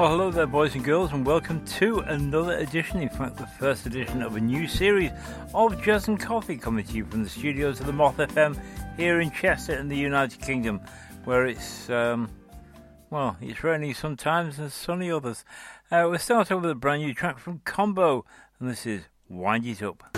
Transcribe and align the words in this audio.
Well, 0.00 0.08
hello 0.08 0.30
there, 0.30 0.46
boys 0.46 0.74
and 0.74 0.82
girls, 0.82 1.12
and 1.12 1.26
welcome 1.26 1.62
to 1.76 1.98
another 1.98 2.56
edition, 2.56 3.02
in 3.02 3.10
fact, 3.10 3.36
the 3.36 3.46
first 3.46 3.84
edition 3.84 4.22
of 4.22 4.34
a 4.34 4.40
new 4.40 4.66
series 4.66 5.10
of 5.52 5.82
Jazz 5.82 6.08
and 6.08 6.18
Coffee 6.18 6.56
coming 6.56 6.86
to 6.86 6.94
you 6.94 7.04
from 7.04 7.22
the 7.22 7.28
studios 7.28 7.80
of 7.80 7.86
the 7.86 7.92
Moth 7.92 8.16
FM 8.16 8.58
here 8.96 9.20
in 9.20 9.30
Chester 9.30 9.74
in 9.74 9.88
the 9.88 9.96
United 9.98 10.40
Kingdom, 10.40 10.80
where 11.24 11.44
it's, 11.44 11.90
um, 11.90 12.30
well, 13.10 13.36
it's 13.42 13.62
rainy 13.62 13.92
sometimes 13.92 14.58
and 14.58 14.72
sunny 14.72 15.12
others. 15.12 15.44
Uh, 15.90 16.06
we'll 16.08 16.18
start 16.18 16.50
off 16.50 16.62
with 16.62 16.70
a 16.70 16.74
brand 16.74 17.02
new 17.02 17.12
track 17.12 17.38
from 17.38 17.60
Combo, 17.66 18.24
and 18.58 18.70
this 18.70 18.86
is 18.86 19.02
Wind 19.28 19.66
It 19.66 19.82
Up. 19.82 20.16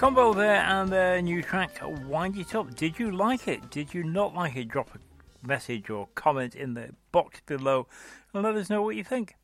Combo 0.00 0.32
there 0.32 0.62
and 0.62 0.88
their 0.88 1.20
new 1.20 1.42
track, 1.42 1.78
Wind 1.82 2.34
It 2.38 2.54
Up. 2.54 2.74
Did 2.74 2.98
you 2.98 3.10
like 3.10 3.46
it? 3.46 3.70
Did 3.70 3.92
you 3.92 4.02
not 4.02 4.34
like 4.34 4.56
it? 4.56 4.66
Drop 4.66 4.88
a 4.94 5.46
message 5.46 5.90
or 5.90 6.08
comment 6.14 6.54
in 6.54 6.72
the 6.72 6.94
box 7.12 7.42
below 7.44 7.86
and 8.32 8.42
let 8.42 8.56
us 8.56 8.70
know 8.70 8.80
what 8.80 8.96
you 8.96 9.04
think. 9.04 9.34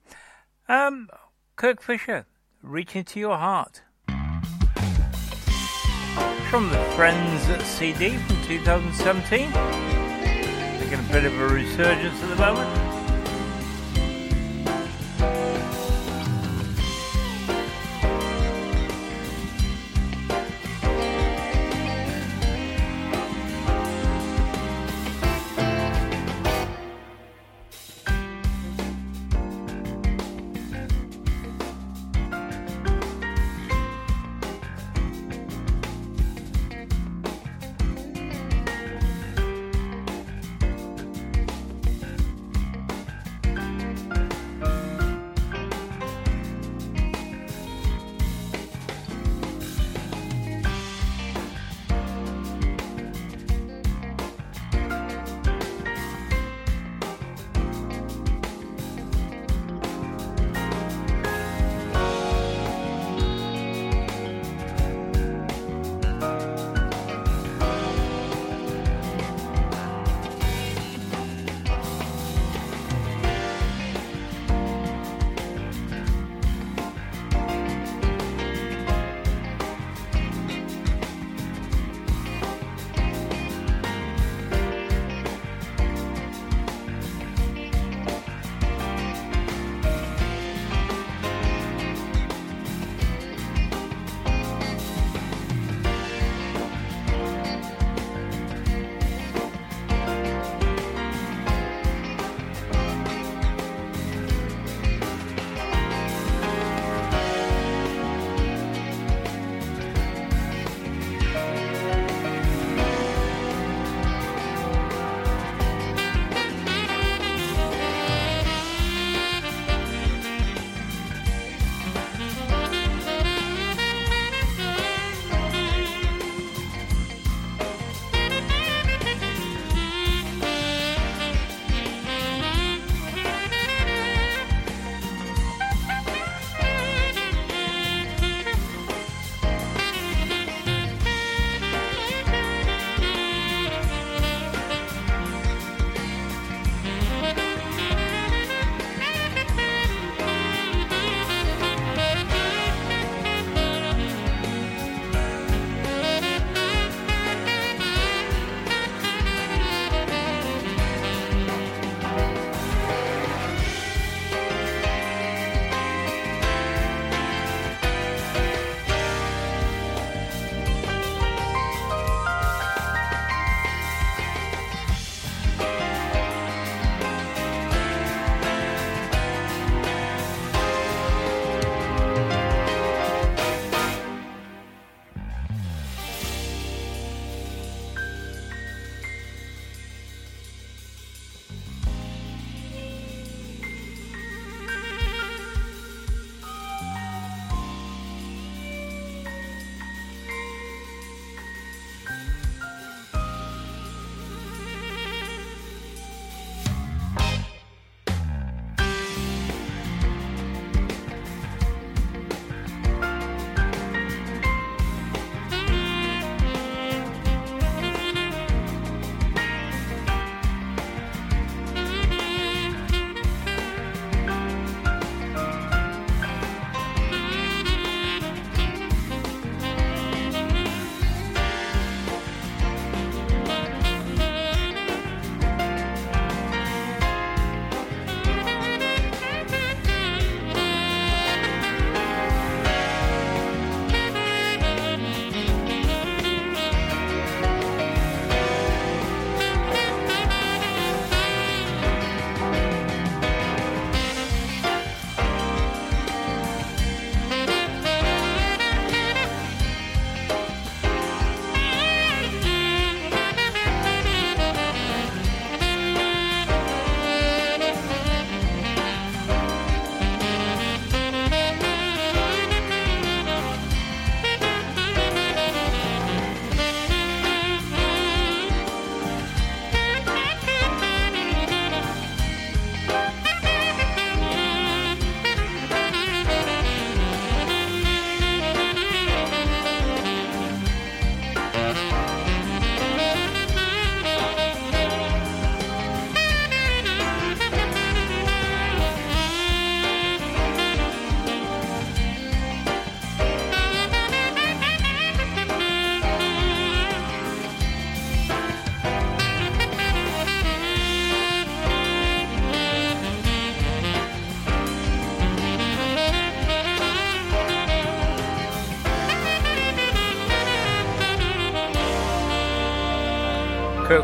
Um, 0.66 1.10
Kirk 1.56 1.82
Fisher, 1.82 2.24
Reach 2.62 2.96
Into 2.96 3.20
Your 3.20 3.36
Heart. 3.36 3.82
From 6.48 6.70
the 6.70 6.82
Friends 6.96 7.42
CD 7.66 8.16
from 8.16 8.42
2017. 8.44 9.50
Making 10.80 10.98
a 10.98 11.12
bit 11.12 11.26
of 11.26 11.38
a 11.38 11.48
resurgence 11.48 12.22
at 12.22 12.30
the 12.30 12.36
moment. 12.36 12.85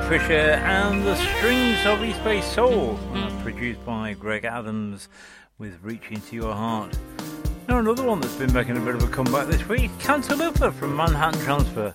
Fisher 0.08 0.32
and 0.32 1.04
the 1.04 1.14
Strings 1.16 1.86
of 1.86 2.02
East 2.02 2.22
Bay 2.24 2.40
Soul, 2.40 2.98
produced 3.42 3.84
by 3.84 4.12
Greg 4.14 4.44
Adams 4.44 5.08
with 5.58 5.78
reaching 5.82 6.20
to 6.20 6.36
Your 6.36 6.54
Heart. 6.54 6.98
Now, 7.68 7.78
another 7.78 8.02
one 8.02 8.20
that's 8.20 8.36
been 8.36 8.52
making 8.52 8.76
a 8.76 8.80
bit 8.80 8.94
of 8.94 9.02
a 9.02 9.08
comeback 9.08 9.46
this 9.48 9.66
week 9.68 9.90
Cantaloupe 9.98 10.74
from 10.74 10.96
Manhattan 10.96 11.40
Transfer. 11.40 11.94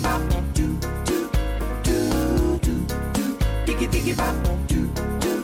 diggy 0.00 0.02
bop, 0.02 0.54
do 0.54 0.66
do 1.04 1.30
do 1.82 2.58
do 2.58 2.74
diggy 3.66 3.88
diggy 3.88 4.16
bop, 4.16 4.34
do 4.66 4.86
do. 5.20 5.42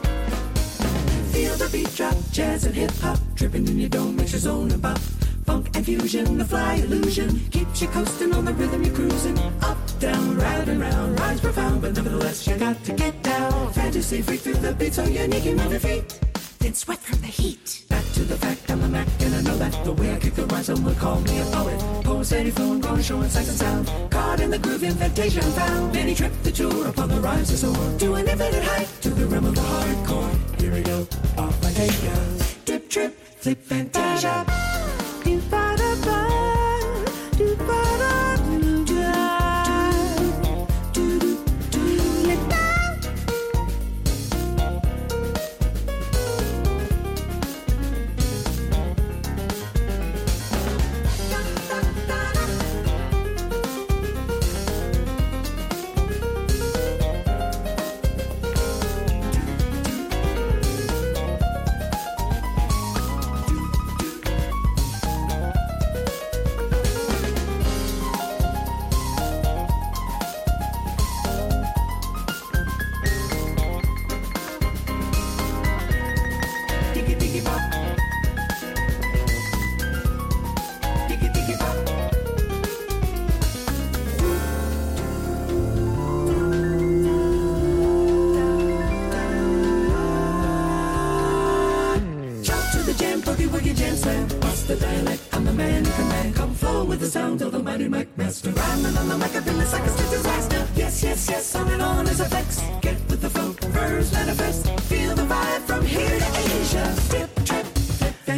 Feel 1.32 1.54
the 1.56 1.68
beat 1.72 1.94
drop, 1.94 2.16
jazz 2.30 2.64
and 2.64 2.74
hip 2.74 2.90
hop, 3.00 3.18
dripping 3.34 3.66
in 3.68 3.78
your 3.78 3.88
dome, 3.88 4.16
makes 4.16 4.32
your 4.32 4.40
zone 4.40 4.70
and 4.70 4.82
bop. 4.82 4.98
Funk 5.44 5.68
and 5.74 5.84
fusion, 5.84 6.38
the 6.38 6.44
fly 6.44 6.74
illusion 6.74 7.38
keeps 7.50 7.82
you 7.82 7.88
coasting 7.88 8.34
on 8.34 8.44
the 8.44 8.54
rhythm 8.54 8.82
you're 8.82 8.94
cruising. 8.94 9.38
Up, 9.62 9.78
down, 10.00 10.36
round 10.36 10.68
and 10.68 10.80
round, 10.80 11.20
rise 11.20 11.40
profound, 11.40 11.82
but 11.82 11.94
nevertheless 11.94 12.46
you 12.46 12.56
got 12.56 12.82
to 12.84 12.92
get 12.92 13.22
down. 13.22 13.72
Fantasy 13.72 14.22
freak 14.22 14.40
through 14.40 14.54
the 14.54 14.72
beat, 14.72 14.94
so 14.94 15.04
unique 15.04 15.44
you 15.44 15.54
move 15.54 15.70
your 15.70 15.80
feet, 15.80 16.18
then 16.58 16.74
sweat 16.74 16.98
from 16.98 17.20
the 17.20 17.26
heat 17.26 17.85
to 18.16 18.24
the 18.24 18.36
fact 18.36 18.70
I'm 18.70 18.80
a 18.80 18.88
Mac, 18.88 19.06
and 19.20 19.34
I 19.34 19.42
know 19.42 19.56
that 19.58 19.84
the 19.84 19.92
way 19.92 20.14
I 20.14 20.18
kick 20.18 20.34
the 20.34 20.46
rhyme, 20.46 20.62
someone 20.62 20.94
call 20.94 21.20
me 21.20 21.38
a 21.38 21.44
poet. 21.56 21.78
Poems, 22.02 22.32
phone, 22.54 22.80
grown, 22.80 23.02
showing 23.02 23.28
sex 23.28 23.48
and 23.48 23.58
sound. 23.58 24.10
Caught 24.10 24.40
in 24.40 24.50
the 24.50 24.58
groove, 24.58 24.82
invitation 24.82 25.42
found. 25.42 25.92
Many 25.92 26.14
trip 26.14 26.32
the 26.42 26.50
tour 26.50 26.88
upon 26.88 27.10
the 27.10 27.20
rhymes 27.20 27.60
so 27.60 27.68
on 27.68 27.98
To 27.98 28.14
an 28.14 28.26
infinite 28.26 28.64
height, 28.64 28.88
to 29.02 29.10
the 29.10 29.26
realm 29.26 29.44
of 29.44 29.54
the 29.54 29.60
hardcore. 29.60 30.60
Here 30.60 30.72
we 30.72 30.82
go, 30.82 31.06
off 31.36 31.62
my 31.62 31.70
take 31.72 32.02
ya. 32.02 32.16
Trip, 32.64 32.88
trip, 32.88 33.12
flip, 33.38 33.62
fantasia. 33.62 34.65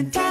good. 0.02 0.27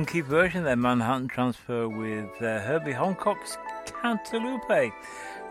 funky 0.00 0.22
version 0.22 0.64
there, 0.64 0.76
Manhattan 0.76 1.28
Transfer 1.28 1.86
with 1.86 2.30
uh, 2.40 2.58
Herbie 2.60 2.92
Hancock's 2.92 3.58
Cantaloupe. 4.00 4.94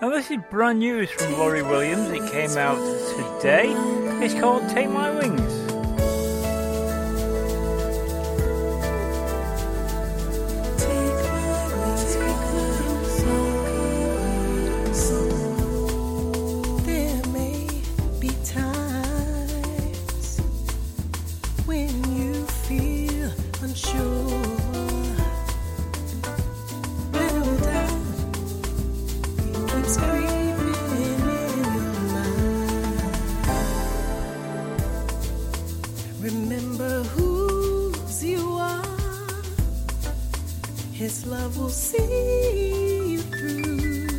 Now, 0.02 0.10
this 0.10 0.32
is 0.32 0.40
brand 0.50 0.80
news 0.80 1.12
from 1.12 1.34
Laurie 1.34 1.62
Williams. 1.62 2.10
It 2.10 2.32
came 2.32 2.58
out 2.58 2.80
today. 3.16 3.72
It's 4.26 4.34
called 4.34 4.68
Take 4.70 4.90
My 4.90 5.12
Wings. 5.12 5.39
His 41.00 41.26
love 41.26 41.58
will 41.58 41.70
see 41.70 43.14
you 43.14 43.20
through. 43.20 44.10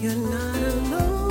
You're 0.00 0.14
not 0.14 0.56
alone. 0.56 1.29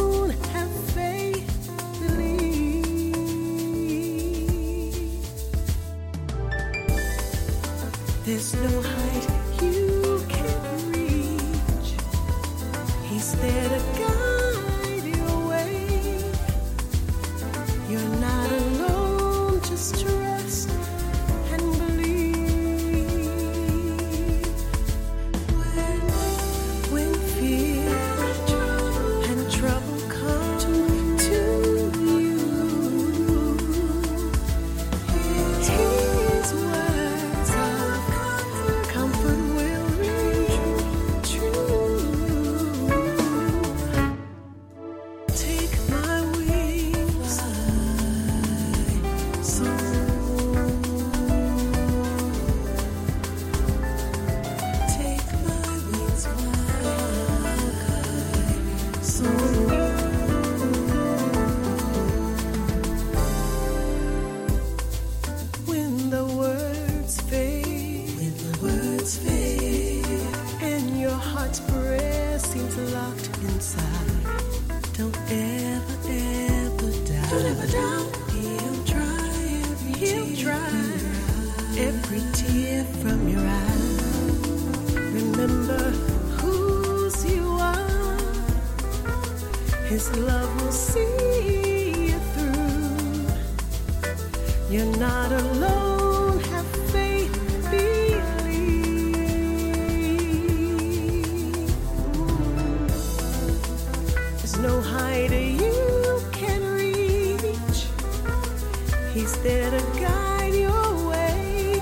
He's 109.13 109.41
there 109.41 109.72
to 109.72 110.00
guide 110.00 110.53
your 110.53 111.09
way. 111.09 111.81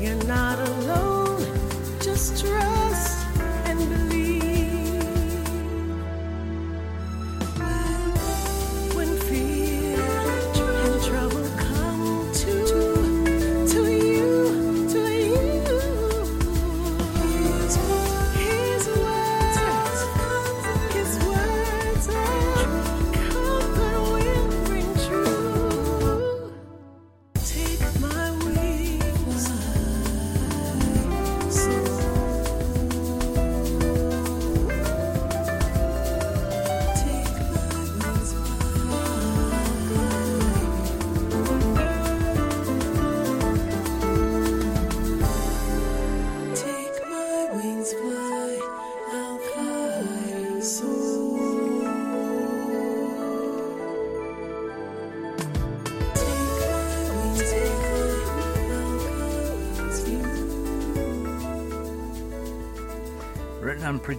You're 0.00 0.24
not 0.24 0.58
alone. 0.58 1.44
Just 2.00 2.44
trust 2.44 2.75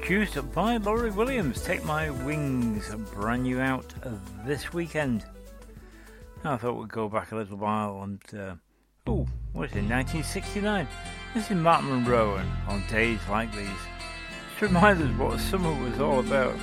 produced 0.07 0.53
by 0.53 0.77
Laurie 0.77 1.11
Williams. 1.11 1.61
Take 1.61 1.83
My 1.83 2.09
Wings, 2.09 2.95
brand 3.11 3.43
new 3.43 3.59
out 3.59 3.93
this 4.45 4.71
weekend. 4.71 5.25
I 6.45 6.55
thought 6.55 6.77
we'd 6.77 6.87
go 6.87 7.09
back 7.09 7.33
a 7.33 7.35
little 7.35 7.57
while 7.57 8.03
and, 8.03 8.21
uh, 8.33 8.55
oh, 9.05 9.27
what 9.51 9.65
is 9.65 9.75
it, 9.75 9.83
1969? 9.83 10.87
This 11.33 11.51
is 11.51 11.57
Matt 11.57 11.83
Monro 11.83 12.41
on 12.69 12.83
days 12.89 13.19
like 13.29 13.53
these. 13.53 13.67
Just 14.51 14.61
remind 14.61 15.01
us 15.01 15.19
what 15.19 15.41
summer 15.41 15.73
was 15.83 15.99
all 15.99 16.21
about. 16.21 16.55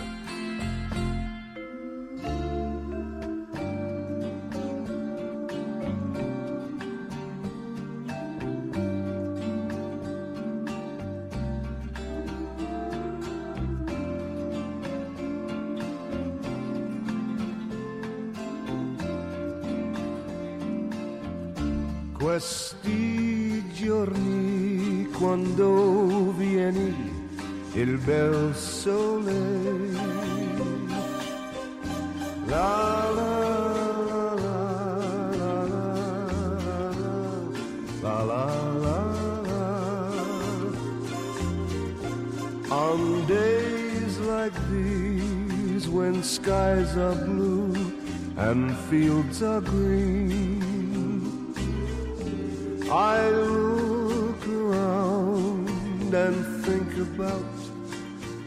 On 42.71 43.27
days 43.27 44.19
like 44.21 44.53
these 44.71 45.89
when 45.89 46.23
skies 46.23 46.97
are 46.97 47.15
blue 47.15 47.75
and 48.37 48.77
fields 48.89 49.43
are 49.43 49.61
green. 49.61 50.63
I 52.91 53.31
look 53.31 54.47
around 54.47 56.15
and 56.15 56.65
think 56.65 56.97
about 56.99 57.45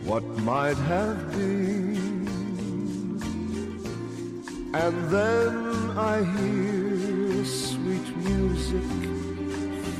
what 0.03 0.23
might 0.23 0.77
have 0.77 1.31
been. 1.31 1.76
And 4.73 5.09
then 5.09 5.97
I 5.97 6.23
hear 6.23 7.45
sweet 7.45 8.17
music 8.17 8.83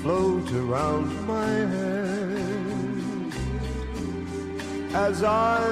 float 0.02 0.52
around 0.52 1.10
my 1.26 1.48
head 1.48 2.18
as 4.94 5.24
I 5.24 5.66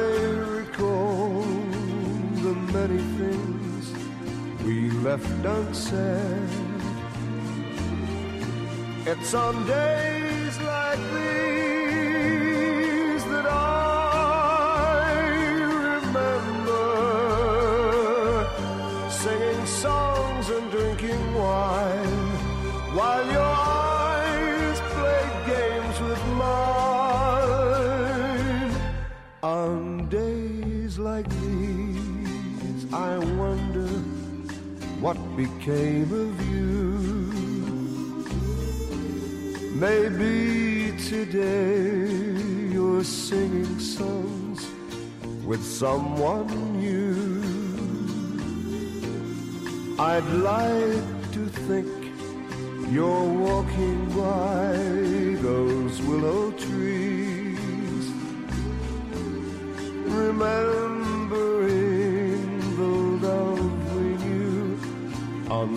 recall 0.59 1.43
the 2.43 2.53
many 2.73 3.01
things 3.19 3.93
we 4.63 4.89
left 4.91 5.45
unsaid. 5.45 6.49
It's 9.05 9.33
on 9.33 9.67
days 9.67 10.14
became 35.35 36.11
of 36.13 36.33
you. 36.49 36.65
Maybe 39.75 40.97
today 41.09 42.07
you're 42.71 43.03
singing 43.03 43.77
songs 43.79 44.65
with 45.45 45.61
someone 45.63 46.47
new. 46.79 47.15
I'd 49.99 50.29
like 50.53 51.31
to 51.33 51.45
think 51.67 51.89
you're 52.89 53.29
walking 53.47 54.05
by 54.15 54.74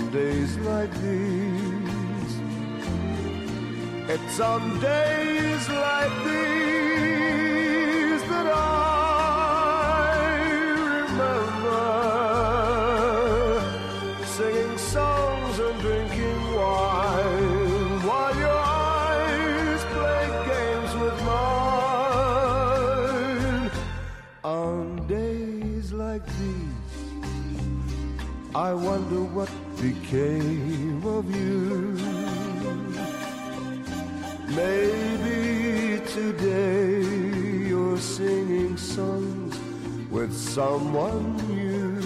on 0.09 0.15
days 0.15 0.57
like 0.59 0.93
these. 1.03 2.41
It's 4.09 4.41
on 4.41 4.81
days 4.81 5.69
like 5.69 6.25
these 6.25 6.28
someone 40.79 41.35
new. 41.49 41.99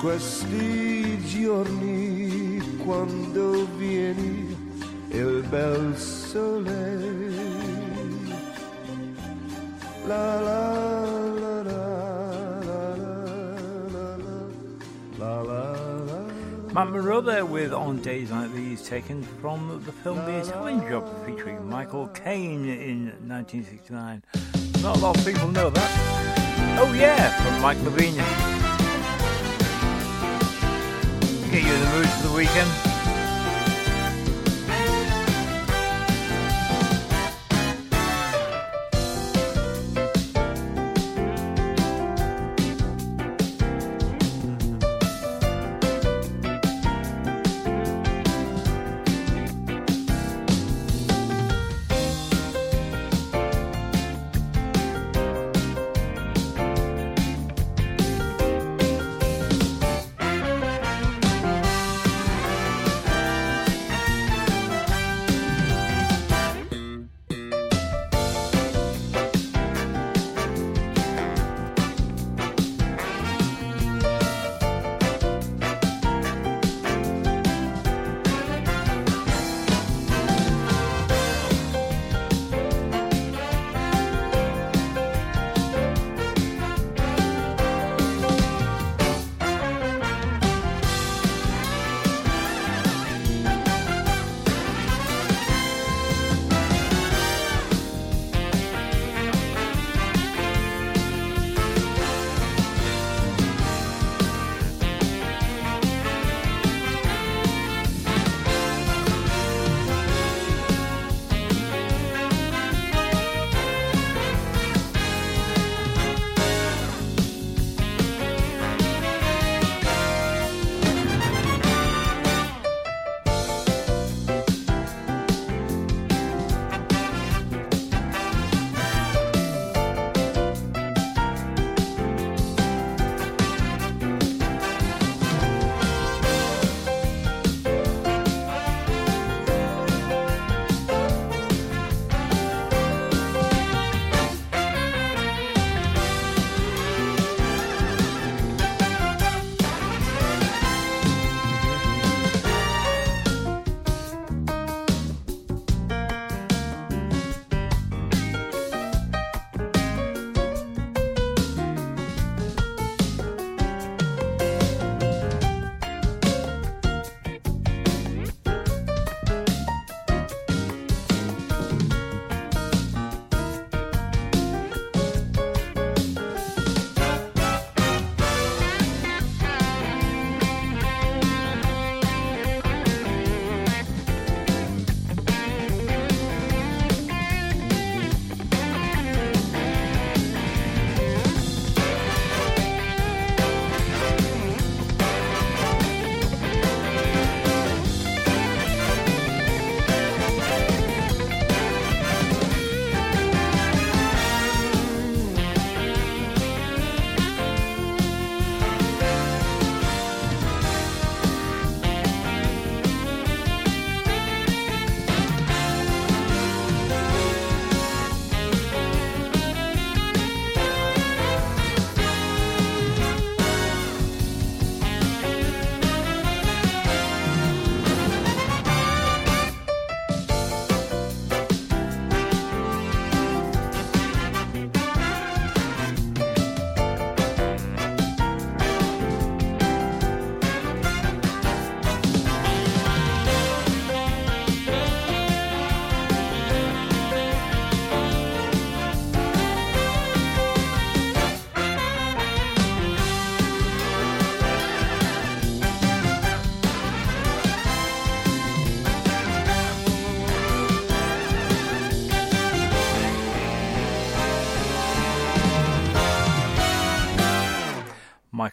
Questi 0.00 1.18
giorni 1.26 2.58
quando 2.82 3.66
vieni 3.76 4.56
il 5.10 5.44
bel 5.50 5.94
sole. 5.96 7.28
La 10.06 10.40
la 10.40 10.74
la 11.40 11.62
la 11.62 11.84
la 12.64 12.96
la 15.18 15.42
la 15.42 15.42
la. 15.42 15.60
Matt 16.72 16.88
Monro 16.88 17.20
there 17.20 17.44
with 17.44 17.72
On 17.74 18.00
Days 18.00 18.30
Like 18.30 18.54
These, 18.54 18.82
taken 18.82 19.22
from 19.40 19.82
the 19.84 19.92
film 19.92 20.16
The 20.24 20.38
Italian 20.38 20.80
Job, 20.88 21.04
featuring 21.26 21.68
Michael 21.68 22.08
Caine 22.08 22.64
in 22.64 23.06
1969. 23.28 24.22
Not 24.82 24.96
a 24.96 25.00
lot 25.00 25.18
of 25.18 25.24
people 25.26 25.48
know 25.48 25.68
that. 25.68 25.90
Oh 26.80 26.92
yeah, 26.94 27.30
from 27.42 27.60
Mike 27.60 27.78
Lavinia. 27.82 28.24
Get 31.50 31.62
you 31.64 31.72
in 31.72 31.80
the 31.80 31.90
mood 31.90 32.08
for 32.08 32.28
the 32.28 32.34
weekend. 32.34 32.89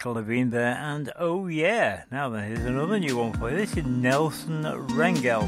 Michael 0.08 0.22
Levine 0.22 0.52
there, 0.52 0.78
and 0.78 1.12
oh 1.20 1.48
yeah. 1.48 2.04
Now 2.10 2.30
then, 2.30 2.48
here's 2.48 2.66
another 2.66 2.98
new 2.98 3.18
one 3.18 3.34
for 3.34 3.50
you. 3.50 3.58
This 3.58 3.76
is 3.76 3.86
Nelson 3.86 4.64
Rangell. 4.96 5.46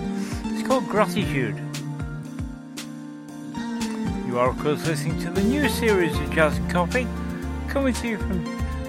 It's 0.47 0.67
called 0.67 0.85
Gratitude. 0.89 1.55
You 4.27 4.37
are, 4.37 4.49
of 4.49 4.59
course, 4.59 4.85
listening 4.85 5.17
to 5.21 5.29
the 5.29 5.43
new 5.43 5.69
series 5.69 6.13
of 6.19 6.29
Jazz 6.31 6.59
Coffee, 6.69 7.07
coming 7.69 7.93
to 7.93 8.07
you 8.09 8.17
from 8.17 8.43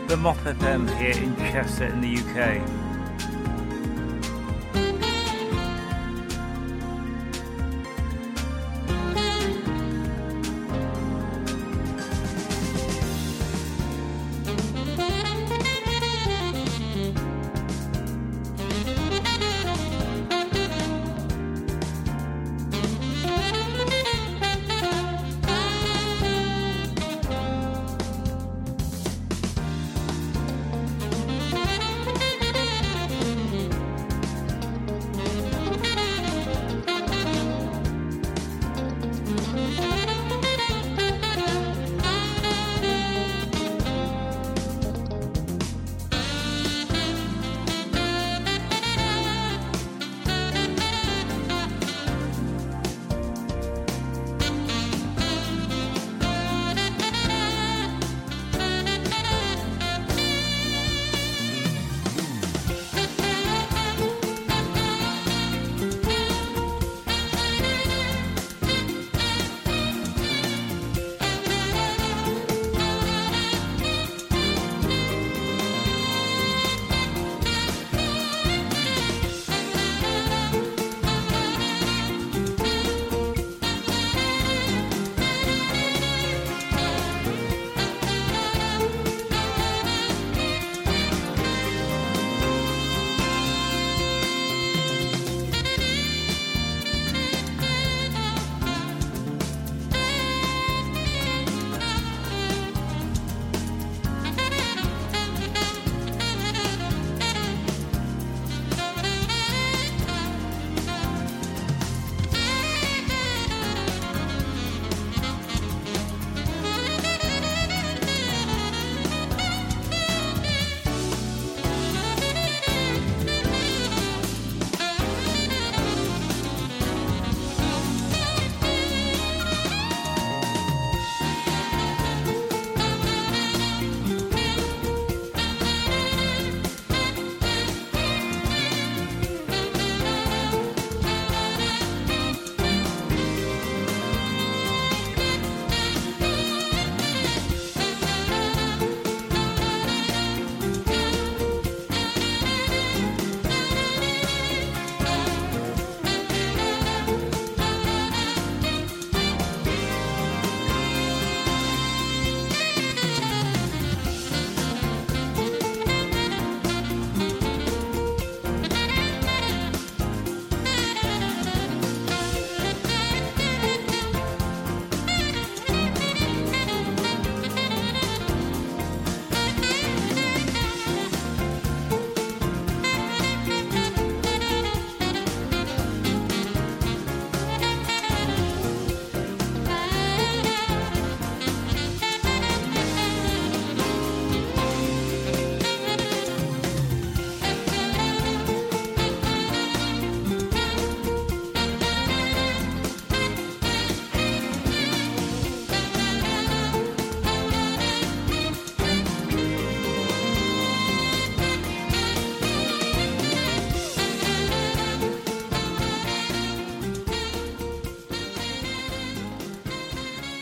the 0.08 0.16
Moth 0.16 0.42
FM 0.42 0.92
here 0.98 1.22
in 1.22 1.36
Chester 1.36 1.84
in 1.84 2.00
the 2.00 2.16
UK. 2.16 2.79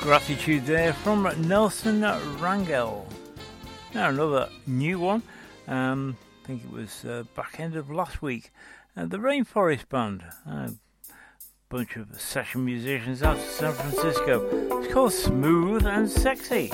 Gratitude 0.08 0.64
there 0.64 0.94
from 0.94 1.30
Nelson 1.46 2.00
Rangell. 2.40 3.06
Now 3.92 4.08
another 4.08 4.48
new 4.66 4.98
one. 4.98 5.22
Um, 5.66 6.16
I 6.42 6.46
think 6.46 6.64
it 6.64 6.72
was 6.72 7.04
uh, 7.04 7.24
back 7.36 7.60
end 7.60 7.76
of 7.76 7.90
last 7.90 8.22
week. 8.22 8.50
Uh, 8.96 9.04
the 9.04 9.18
Rainforest 9.18 9.86
Band, 9.90 10.24
a 10.46 10.70
bunch 11.68 11.96
of 11.96 12.18
session 12.18 12.64
musicians 12.64 13.22
out 13.22 13.36
of 13.36 13.42
San 13.42 13.74
Francisco. 13.74 14.80
It's 14.80 14.90
called 14.90 15.12
Smooth 15.12 15.84
and 15.84 16.08
Sexy. 16.08 16.72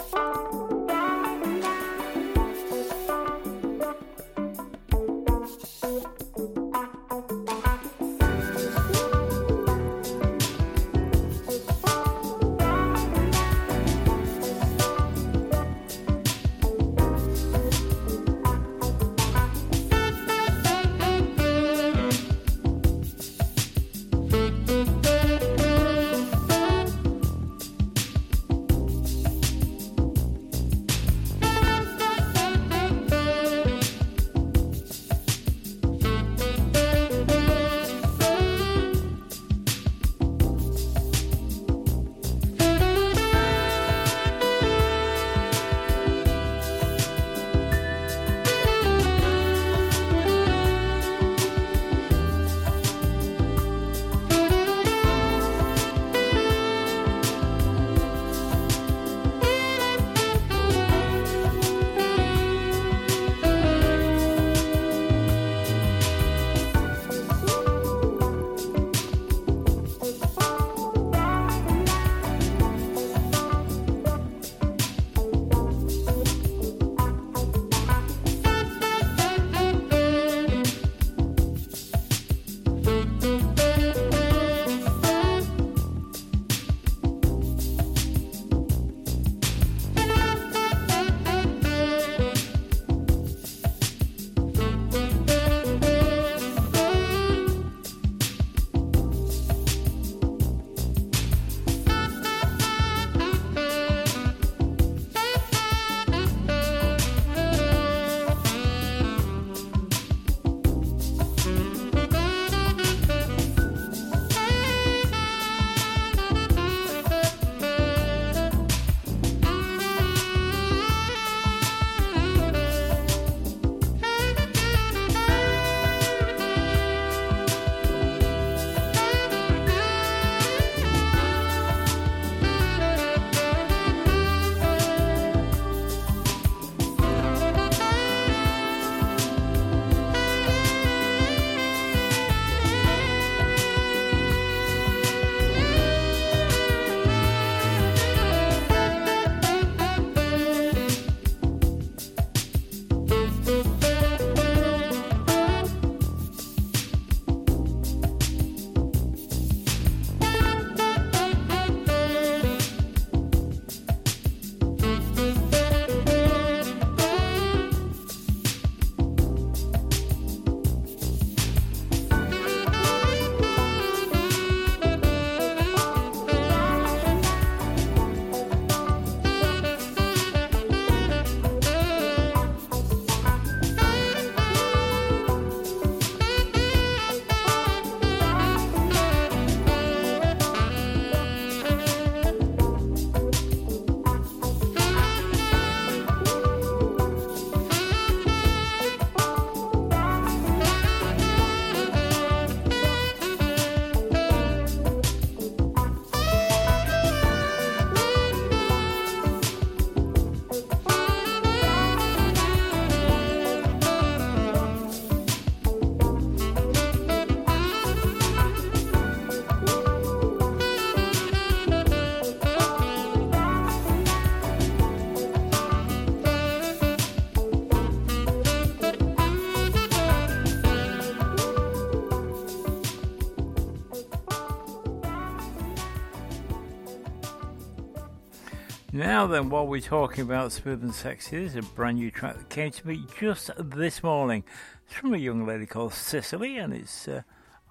Now 239.24 239.28
then, 239.30 239.48
while 239.48 239.66
we're 239.66 239.80
talking 239.80 240.20
about 240.20 240.52
smooth 240.52 240.82
and 240.82 240.94
sexy, 240.94 241.38
there's 241.38 241.56
a 241.56 241.62
brand 241.62 241.96
new 241.96 242.10
track 242.10 242.36
that 242.36 242.50
came 242.50 242.70
to 242.70 242.86
me 242.86 243.06
just 243.18 243.50
this 243.58 244.02
morning. 244.02 244.44
It's 244.84 244.96
from 244.96 245.14
a 245.14 245.16
young 245.16 245.46
lady 245.46 245.64
called 245.64 245.94
Cicely, 245.94 246.58
and 246.58 246.74
it's 246.74 247.08
uh, 247.08 247.22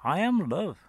I 0.03 0.21
Am 0.21 0.49
Love. 0.49 0.79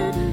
Cause 0.00 0.29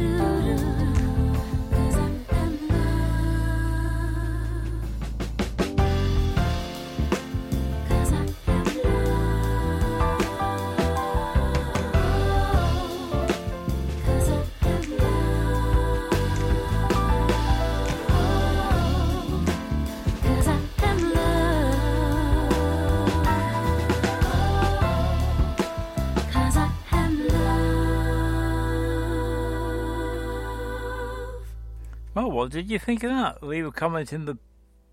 what 32.38 32.51
did 32.51 32.69
you 32.69 32.77
think 32.77 33.01
of 33.01 33.09
that? 33.09 33.41
Leave 33.41 33.65
a 33.65 33.71
comment 33.71 34.13
in 34.13 34.25
the 34.25 34.38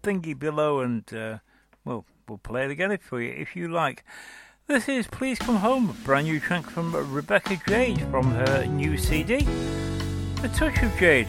thingy 0.03 0.36
below, 0.36 0.80
and 0.80 1.12
uh, 1.12 1.36
well, 1.84 2.07
we'll 2.26 2.38
play 2.38 2.64
it 2.64 2.70
again 2.70 2.97
for 2.97 3.20
you 3.20 3.30
if 3.32 3.55
you 3.55 3.68
like. 3.68 4.03
This 4.66 4.88
is 4.88 5.07
Please 5.07 5.38
Come 5.38 5.57
Home, 5.57 5.90
a 5.90 5.92
brand 6.07 6.26
new 6.26 6.40
track 6.40 6.64
from 6.64 6.97
Rebecca 7.12 7.61
Jade 7.68 8.01
from 8.11 8.30
her 8.30 8.64
new 8.64 8.97
CD, 8.97 9.47
A 10.42 10.49
Touch 10.55 10.82
of 10.82 10.97
Jade. 10.97 11.28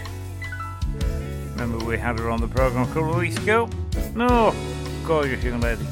Remember, 1.51 1.83
we 1.83 1.97
had 1.97 2.17
her 2.17 2.29
on 2.29 2.39
the 2.39 2.47
program 2.47 2.83
a 2.83 2.93
couple 2.93 3.09
of 3.09 3.17
weeks 3.17 3.35
ago? 3.35 3.69
No, 4.13 4.55
gorgeous 5.05 5.43
young 5.43 5.59
lady. 5.59 5.85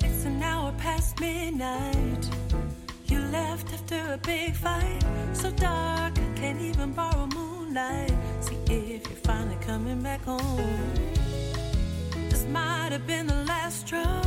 It's 0.00 0.24
an 0.24 0.42
hour 0.42 0.72
past 0.78 1.20
midnight. 1.20 2.51
You 3.12 3.18
left 3.30 3.70
after 3.74 4.14
a 4.14 4.16
big 4.16 4.54
fight. 4.54 5.04
So 5.34 5.50
dark, 5.50 6.14
I 6.18 6.28
can't 6.34 6.62
even 6.62 6.92
borrow 6.92 7.26
moonlight. 7.26 8.10
See 8.40 8.56
if 8.70 9.06
you're 9.06 9.22
finally 9.22 9.58
coming 9.60 10.00
back 10.00 10.24
home. 10.24 10.94
This 12.30 12.46
might 12.46 12.88
have 12.92 13.06
been 13.06 13.26
the 13.26 13.44
last 13.44 13.86
straw. 13.86 14.22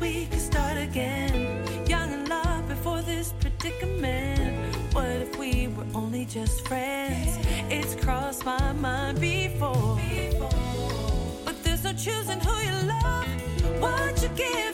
Wish 0.00 0.14
we 0.14 0.26
could 0.26 0.40
start 0.40 0.76
again. 0.76 1.62
Young 1.86 2.12
in 2.12 2.24
love 2.26 2.68
before 2.68 3.02
this 3.02 3.32
predicament. 3.40 4.74
What 4.92 5.06
if 5.06 5.38
we 5.38 5.68
were 5.68 5.86
only 5.94 6.24
just 6.24 6.66
friends? 6.66 7.38
It's 7.70 7.94
crossed 7.94 8.44
my 8.44 8.72
mind 8.72 9.20
before. 9.20 9.98
But 11.44 11.62
there's 11.62 11.84
no 11.84 11.92
choosing 11.92 12.40
who 12.40 12.56
you 12.62 12.86
love. 12.86 13.26
What 13.80 14.22
you 14.22 14.28
give 14.30 14.73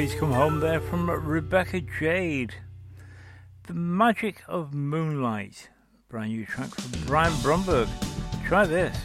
Please 0.00 0.14
come 0.14 0.32
home 0.32 0.60
there 0.60 0.80
from 0.80 1.10
Rebecca 1.10 1.82
Jade. 1.82 2.54
The 3.64 3.74
Magic 3.74 4.42
of 4.48 4.72
Moonlight. 4.72 5.68
Brand 6.08 6.30
new 6.30 6.46
track 6.46 6.70
from 6.74 7.02
Brian 7.06 7.34
Bromberg. 7.42 7.86
Try 8.46 8.64
this. 8.64 8.96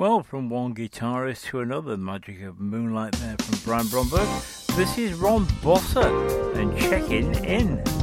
Well, 0.00 0.22
from 0.22 0.48
one 0.48 0.74
guitarist 0.74 1.48
to 1.48 1.60
another, 1.60 1.94
Magic 1.98 2.40
of 2.44 2.58
Moonlight 2.58 3.12
there 3.16 3.36
from 3.38 3.58
Brian 3.66 3.86
Bromberg. 3.88 4.26
This 4.74 4.96
is 4.96 5.12
Ron 5.12 5.44
Bossa 5.60 6.56
and 6.56 6.74
Checking 6.78 7.34
In. 7.44 7.99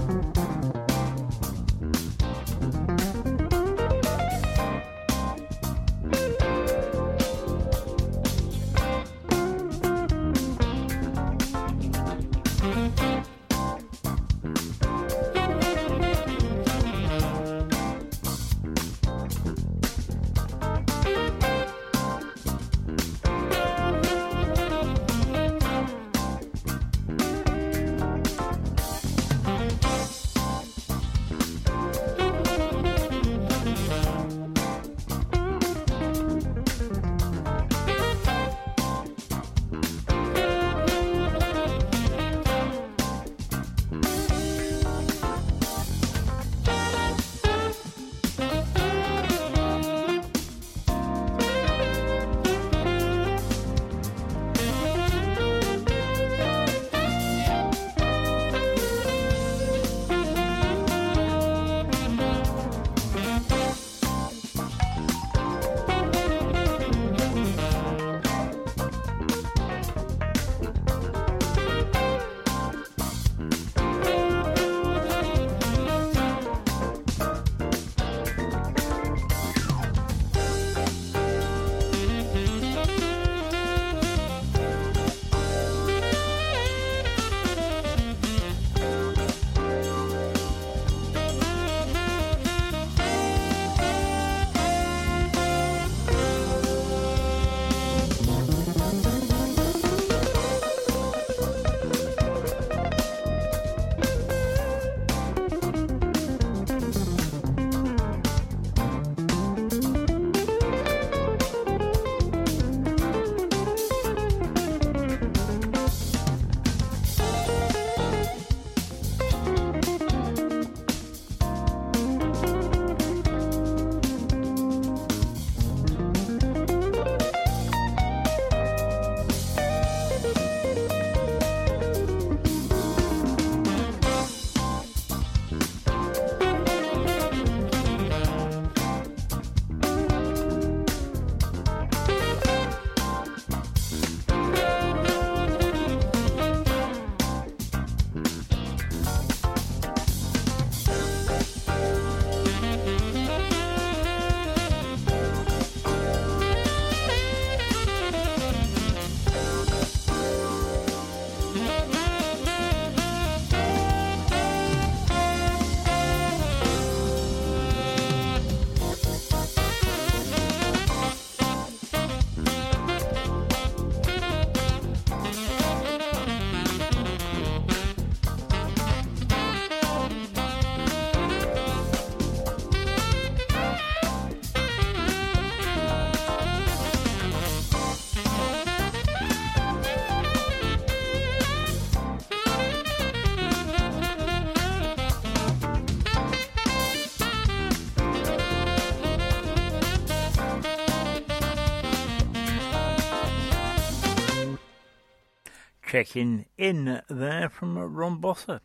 Checking 205.98 206.46
in 206.60 207.02
there 207.10 207.50
from 207.50 207.76
Ron 207.76 208.22
Bosser. 208.22 208.60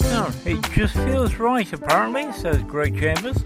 Now, 0.00 0.28
it 0.44 0.60
just 0.72 0.92
feels 0.92 1.36
right, 1.36 1.72
apparently, 1.72 2.32
says 2.32 2.60
Greg 2.64 2.98
Chambers, 2.98 3.36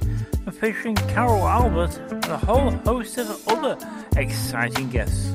and 0.47 0.57
featuring 0.57 0.95
Carol 0.95 1.47
Albert 1.47 2.01
and 2.11 2.25
a 2.25 2.39
whole 2.39 2.71
host 2.71 3.19
of 3.19 3.49
other 3.49 3.77
exciting 4.17 4.89
guests. 4.89 5.35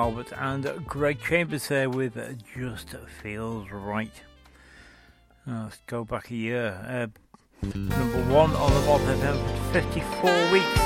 Albert 0.00 0.32
and 0.34 0.86
Greg 0.86 1.20
Chambers 1.20 1.68
there 1.68 1.90
with 1.90 2.14
Just 2.56 2.94
Feels 3.22 3.70
Right. 3.70 4.22
Oh, 5.46 5.64
let's 5.64 5.76
go 5.86 6.06
back 6.06 6.30
a 6.30 6.34
year. 6.34 6.68
Uh, 6.88 7.68
number 7.76 8.32
one 8.32 8.50
on 8.56 8.72
the 8.72 8.80
Mod 8.86 9.02
FM 9.02 9.36
for 9.58 9.72
54 9.74 10.52
weeks. 10.52 10.80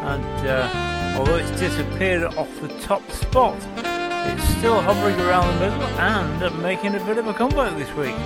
And 0.00 0.48
uh, 0.48 1.16
although 1.18 1.36
it's 1.36 1.50
disappeared 1.60 2.22
off 2.22 2.48
the 2.62 2.68
top 2.80 3.02
spot, 3.10 3.58
it's 3.76 4.48
still 4.56 4.80
hovering 4.80 5.20
around 5.20 5.54
the 5.58 5.60
middle 5.68 5.82
and 6.00 6.62
making 6.62 6.94
a 6.94 7.04
bit 7.04 7.18
of 7.18 7.26
a 7.26 7.34
comeback 7.34 7.76
this 7.76 7.94
week. 7.94 8.16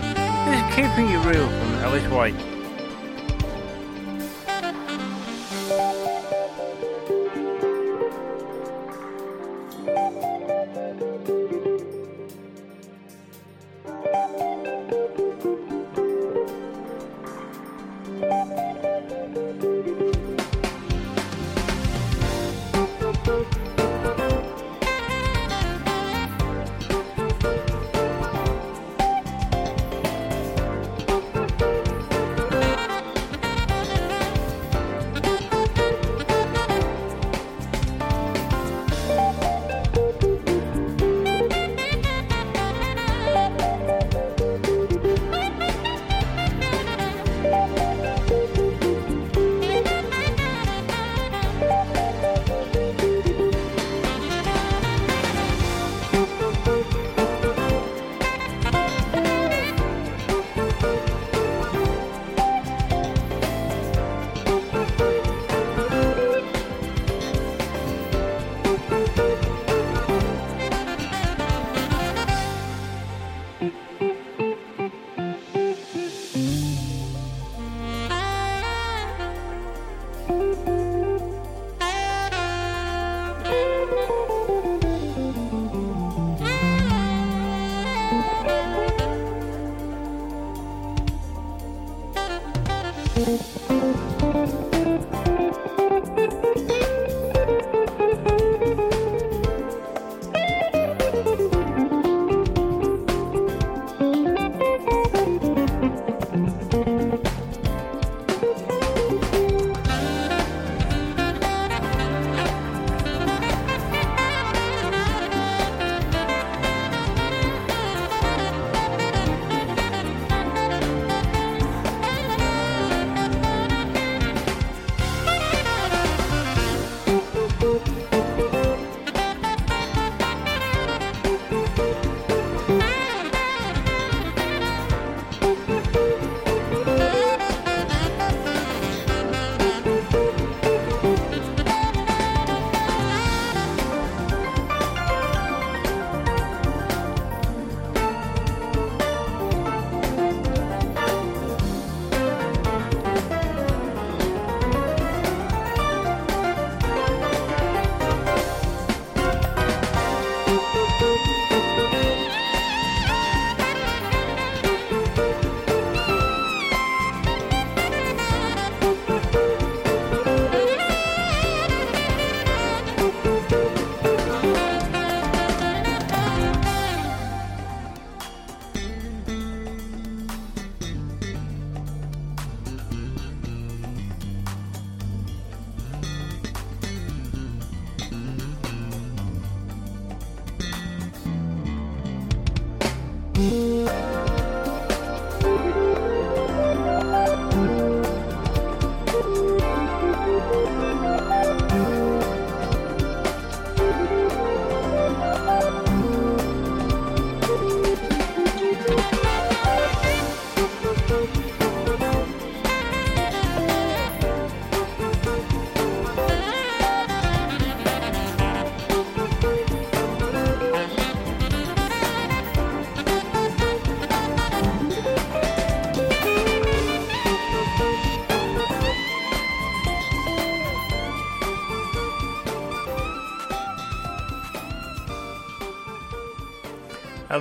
This 0.47 0.61
is 0.61 0.75
Keeping 0.77 1.11
It 1.11 1.27
Real 1.27 1.49
from 1.49 1.75
Ellis 1.83 2.09
White. 2.13 2.54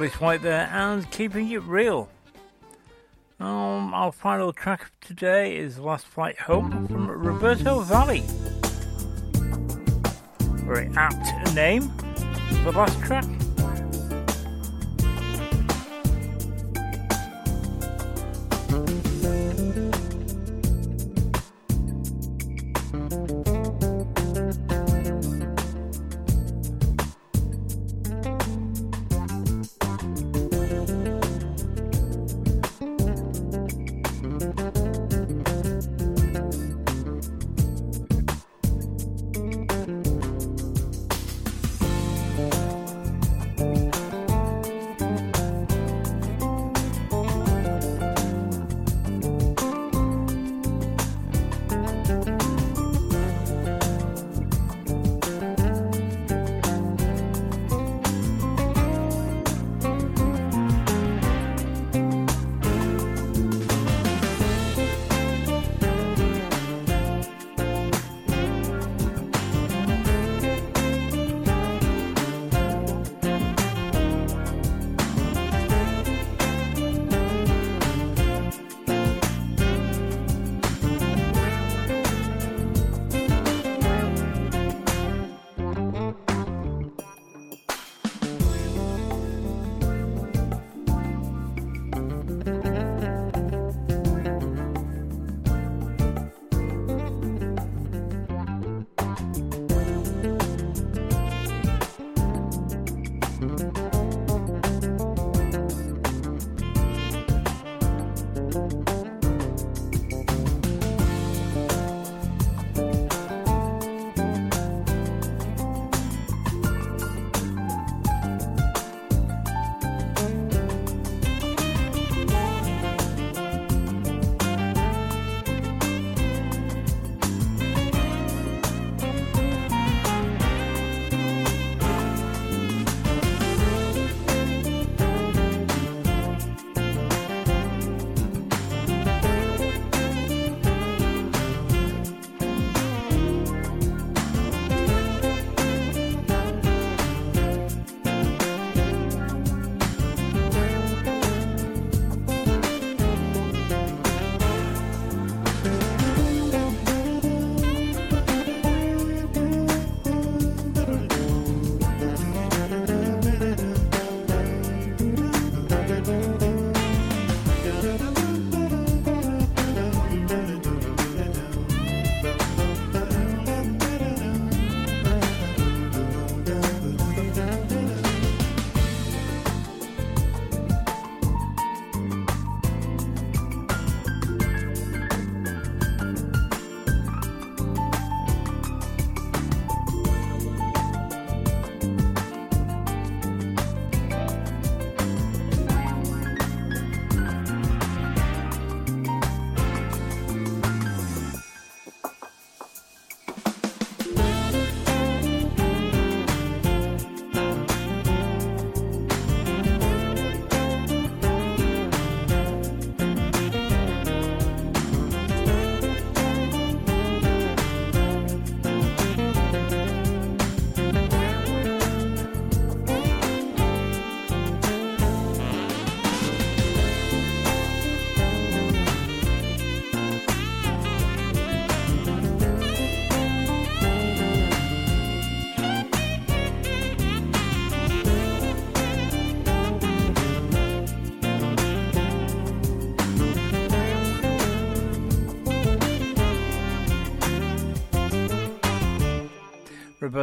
Alice 0.03 0.19
White 0.19 0.41
there 0.41 0.69
and 0.69 1.09
keeping 1.11 1.49
it 1.51 1.63
real. 1.63 2.09
Um, 3.39 3.93
our 3.93 4.11
final 4.11 4.51
track 4.51 4.81
of 4.81 4.99
today 4.99 5.55
is 5.55 5.79
Last 5.79 6.05
Flight 6.05 6.37
Home 6.39 6.89
from 6.89 7.09
Roberto 7.09 7.79
Vally. 7.79 8.21
Very 10.65 10.89
apt 10.97 11.55
name. 11.55 11.89
The 12.65 12.73
last 12.75 12.99
track. 13.01 13.23